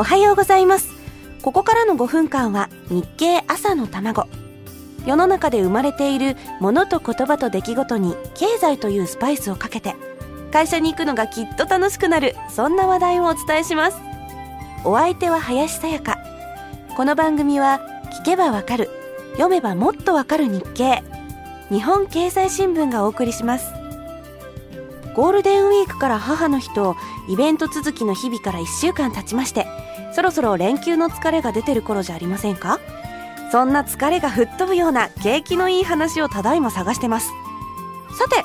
[0.00, 0.88] おはようございます。
[1.42, 4.28] ここからの5分間は日経朝の卵。
[5.04, 9.94] 世の中で生まれているものと言葉と出来事に経済というスパイスをかけて
[10.52, 13.98] 会社に行くのがきっと楽しくなるそんな話題をお伝えします。
[14.86, 16.16] お相手は林さやか。
[16.96, 17.82] この番組は
[18.22, 18.88] 聞けばわかる
[19.32, 21.02] 読めばもっとわかる日経。
[21.68, 23.66] 日本経済新聞がお送りします。
[25.14, 26.96] ゴールデンウィークから母の日と
[27.28, 29.66] イベント続きの日々から1週間経ちまして
[30.12, 32.80] そろそろ連休の疲れが出てる頃じゃありませんか？
[33.52, 37.30] そんな疲れが吹っ飛ぶような景気のいい話をただいま探してます。
[38.18, 38.44] さて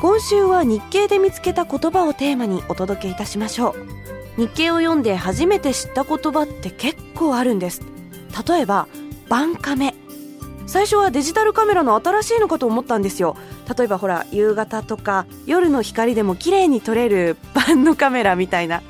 [0.00, 3.74] 今週は日経で見つけた言葉をテーマにお届けいたしましょ
[4.36, 4.40] う。
[4.40, 7.80] 日経を読んで初めて知った言葉って結構あるんです。
[8.46, 8.88] 例えば
[9.28, 9.94] バンカメ。
[10.66, 13.36] 最初はデジタルカメラの新しいのかと思ったんですよ。
[13.76, 18.82] 例えばほら夕方とか夜の光でも綺麗に撮れるバンのカメラみたいな。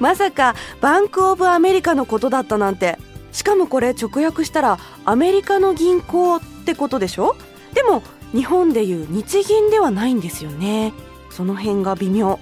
[0.00, 2.98] まさかバンク・オブ・アメリカのことだったなんて。
[3.32, 7.36] しかもこれ直訳したらアメリカの銀行ってことでしょ？
[7.74, 10.92] でも日本でいう日銀ではないんですよね。
[11.30, 12.40] その辺が微妙。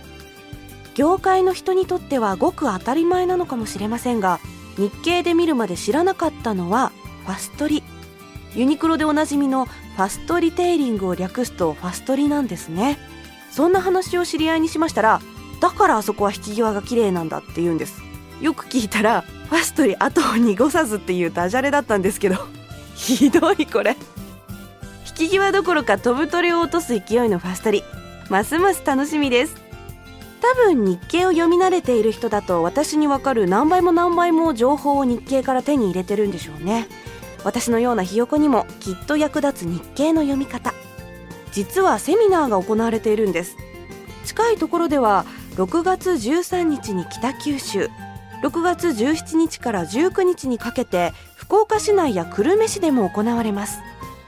[0.95, 4.41] 業界の人にとってはごく当たり前なのかもしれませんが
[4.79, 6.91] 日経で見るまで知らなかったのは
[7.27, 7.83] ファストリ。
[8.55, 12.97] ユニクロでおなじみのファストリテイリングを略すとファストリなんですね。
[13.51, 15.21] そんな話を知り合いにしましたら
[15.61, 18.03] だからあそこは引き際が綺麗なんだって言うんです。
[18.41, 22.37] よく聞いたらファストリ後を濁さずっていうダジャレだったんですけど
[22.95, 23.97] ひどいこれ。
[25.09, 27.83] 引き際どころか飛ぶ鳥を落とす勢いのファストリ
[28.31, 29.69] ますます楽しみです。
[30.41, 36.87] 多分日経を読み慣れている人だと私にわかる何倍も何倍も情報を日経から手に入れてるんでしょうね。
[37.45, 40.75] 私のようなひよこにもきっと役立つ日経の読み方。
[41.53, 43.57] 実はセミナーが行われているんです。
[44.25, 45.25] 近いところでは
[45.59, 47.91] 6月13日に北九州。
[48.45, 53.81] 6月17日から19日にかけて福岡市内や久留米市でも行われます。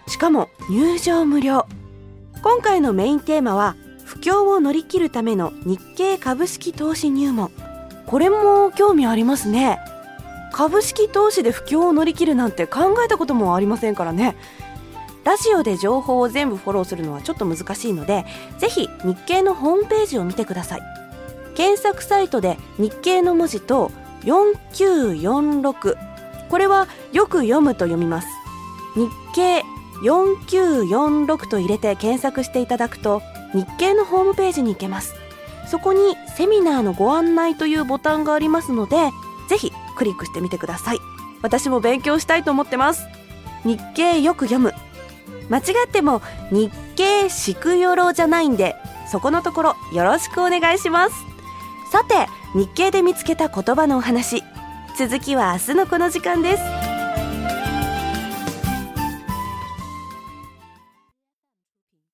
[0.08, 1.66] しかも入場無料。
[2.42, 7.52] 今回のメインテーマは不況を乗り切るための日経株式投資入門。
[8.06, 9.78] これも興味ありますね。
[10.52, 14.34] 株式投資で不況を乗り切るなんて考えたこともありませんからね。
[15.22, 18.24] ラジオで情報を全部フォローするのはちょっと難しいので
[18.58, 21.09] ぜひ日経のホームページを見てください。
[21.54, 23.90] 検索サイトで日経の文字と
[24.24, 25.96] 4946
[26.50, 28.28] これはよく読むと読みます。
[28.96, 29.62] 日経
[30.02, 33.22] 4946と入れて検索していただくと
[33.54, 35.14] 日経のホームページに行けます。
[35.68, 38.96] そこにセミナーのご案内というボタンがありますので
[39.48, 40.98] ぜひクリックしてみてください。
[41.42, 43.06] 私も勉強したいと思ってます。
[43.64, 44.72] 日経よく読む。
[45.48, 48.76] 間違っても日経しくよろじゃないんで
[49.10, 51.29] そこのところよろしくお願いします。
[51.90, 54.44] さて日経で見つけた言葉のお話。
[54.96, 56.79] 続きは明日のこの時間です。